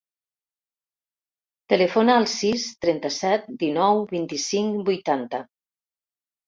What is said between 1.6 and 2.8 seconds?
Telefona al sis,